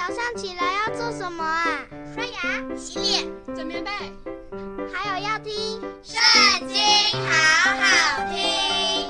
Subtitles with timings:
[0.00, 1.84] 早上起来要做什么啊？
[2.14, 3.90] 刷牙、洗脸、整棉被，
[4.90, 5.52] 还有要听
[6.02, 6.78] 《圣经》，
[7.28, 9.06] 好好听。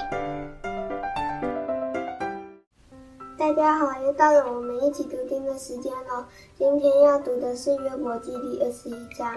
[3.38, 6.26] 大家好，又到了我们一起读经的时间了。
[6.58, 9.36] 今天要读的是约伯记第二十一章。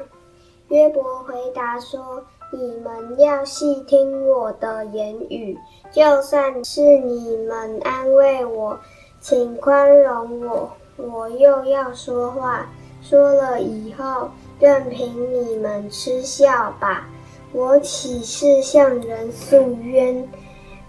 [0.69, 5.55] 约伯回答说：“你们要细听我的言语，
[5.91, 8.79] 就算是你们安慰我，
[9.21, 12.67] 请宽容我。”我又要说话，
[13.01, 14.29] 说了以后，
[14.59, 17.07] 任凭你们嗤笑吧。
[17.51, 20.27] 我岂是向人诉冤？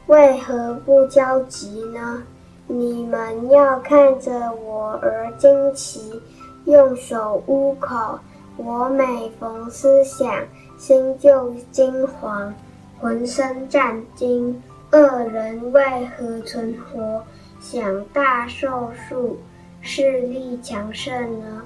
[0.06, 2.22] 为何不焦急呢？
[2.66, 6.20] 你们要看着我而惊奇，
[6.64, 8.18] 用手捂口。
[8.56, 10.30] 我每逢思想，
[10.78, 12.52] 心就惊惶，
[13.00, 14.62] 浑身战惊。
[14.92, 17.22] 恶人为何存活，
[17.60, 19.38] 享大寿数？
[19.86, 21.62] 势力强盛呢？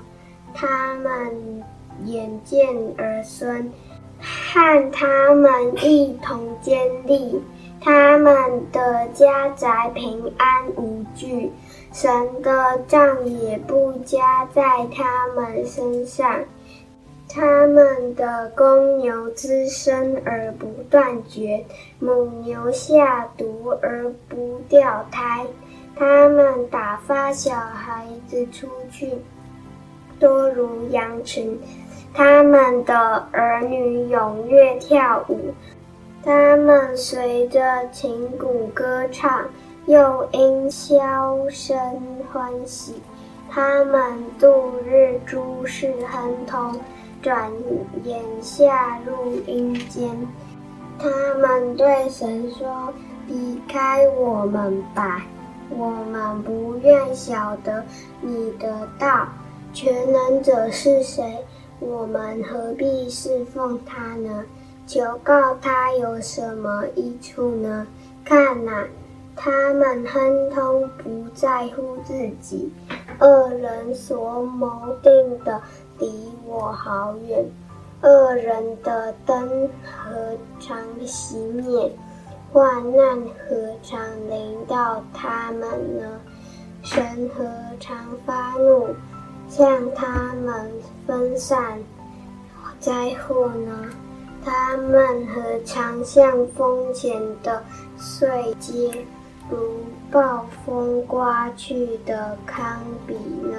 [0.53, 1.63] 他们
[2.05, 3.73] 眼见儿孙，
[4.21, 7.41] 和他们一同建立，
[7.81, 8.35] 他们
[8.73, 11.53] 的家宅平安无惧，
[11.93, 16.41] 神的杖也不加在他们身上。
[17.29, 21.65] 他们的公牛滋生而不断绝，
[22.01, 25.47] 母牛下犊而不掉胎。
[25.99, 29.19] 他们打发小孩子出去，
[30.21, 31.57] 多如羊群；
[32.15, 35.53] 他们的儿女踊跃跳舞，
[36.23, 39.45] 他们随着琴鼓歌唱，
[39.87, 41.77] 又因箫声
[42.33, 42.95] 欢喜。
[43.51, 46.79] 他们度日诸事亨通，
[47.21, 47.51] 转
[48.05, 50.09] 眼下入阴间。
[50.97, 51.09] 他
[51.41, 52.93] 们对神说
[53.27, 55.27] ：“离开我们吧。”
[55.71, 57.85] 我们不愿晓得
[58.21, 59.29] 你的道，
[59.73, 61.45] 全能者是谁？
[61.81, 64.45] 我们何必侍奉他呢？
[64.87, 67.87] 求告他有什么益处呢？
[68.25, 68.87] 看呐，
[69.37, 72.73] 他们亨通不在乎自己，
[73.21, 75.61] 恶人所谋定的
[75.99, 76.11] 离
[76.47, 77.45] 我好远，
[78.03, 81.93] 恶人的灯何尝熄灭？
[82.53, 86.21] 患难何尝临到他们呢？
[86.83, 87.45] 神何
[87.79, 88.95] 尝发怒，
[89.49, 90.71] 向他们
[91.07, 91.79] 分散
[92.81, 93.91] 灾祸呢？
[94.45, 97.63] 他们何尝像风前的
[97.99, 98.97] 碎秸，
[99.51, 99.59] 如
[100.11, 103.13] 暴风刮去的糠秕
[103.51, 103.59] 呢？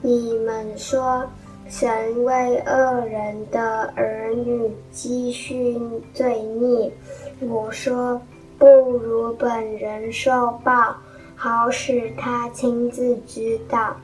[0.00, 1.26] 你们说，
[1.72, 5.80] 神为恶人的儿女积蓄
[6.12, 6.92] 罪孽。
[7.40, 8.20] 我说，
[8.58, 10.94] 不如本人受报，
[11.34, 13.96] 好使他亲自知道。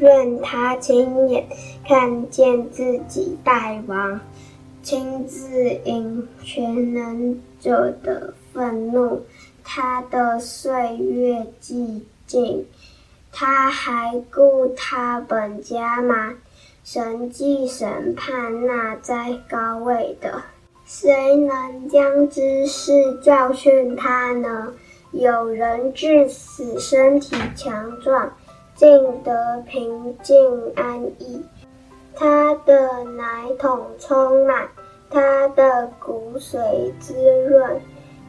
[0.00, 1.46] 愿他亲眼
[1.86, 4.20] 看见自己败亡，
[4.82, 9.22] 亲自引全能者的愤怒。
[9.62, 12.66] 他的岁月既尽，
[13.30, 16.34] 他还顾他本家吗？
[16.86, 20.40] 神既审判那在高位的。
[20.84, 24.72] 谁能将知识教训他呢？
[25.10, 28.32] 有人至死，身体强壮，
[28.76, 28.88] 尽
[29.24, 30.36] 得平静
[30.76, 31.44] 安逸。
[32.14, 34.68] 他的奶桶充满，
[35.10, 37.14] 他的骨髓滋
[37.48, 37.80] 润。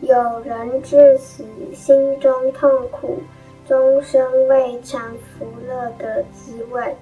[0.01, 3.19] 有人至死，心中痛苦，
[3.67, 4.99] 终生未尝
[5.37, 6.95] 福乐的滋味。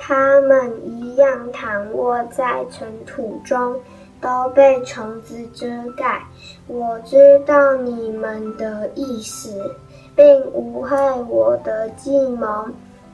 [0.00, 3.76] 他们一样躺卧在尘土中。
[4.20, 5.66] 都被虫子遮
[5.96, 6.22] 盖。
[6.66, 9.74] 我知道你们的意思，
[10.14, 12.66] 并无害我的计谋。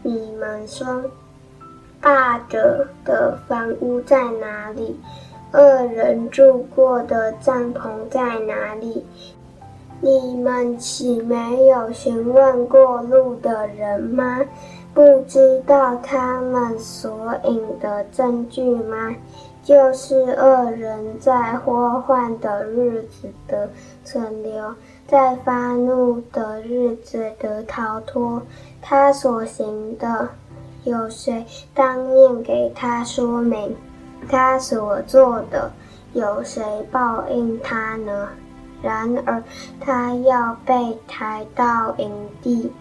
[0.02, 1.04] 你们说，
[2.00, 4.98] 霸者的房屋在哪里？
[5.52, 9.06] 恶人住过的帐篷在哪里？
[10.00, 14.40] 你们岂没有询问过路的人吗？
[14.96, 19.14] 不知道他们所引的证据吗？
[19.62, 23.68] 就是恶人在祸患的日子的
[24.02, 24.74] 存留，
[25.06, 28.40] 在发怒的日子的逃脱。
[28.80, 30.30] 他所行的，
[30.84, 31.44] 有谁
[31.74, 33.76] 当面给他说明？
[34.30, 35.70] 他所做的，
[36.14, 38.30] 有谁报应他呢？
[38.80, 39.42] 然而
[39.78, 42.10] 他要被抬到营
[42.40, 42.72] 地，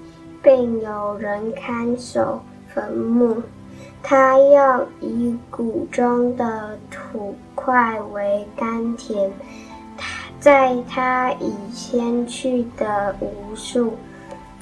[0.45, 2.39] 并有人看守
[2.71, 3.41] 坟墓。
[4.03, 9.31] 他要以谷中的土块为甘甜，
[10.39, 13.93] 在他以前去的无数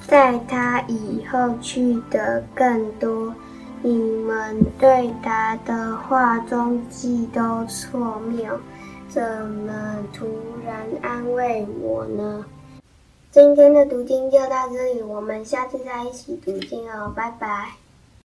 [0.08, 3.36] 在他以后去的更多。
[3.82, 8.58] 你们对答的话中计都错谬，
[9.10, 10.26] 怎么突
[10.66, 12.46] 然安慰我呢？
[13.34, 17.83] 今天的读经就到这里，我们下次再一起读经哦，拜拜。